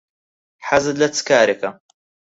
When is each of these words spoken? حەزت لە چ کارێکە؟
حەزت 0.67 0.95
لە 1.01 1.07
چ 1.15 1.17
کارێکە؟ 1.27 1.69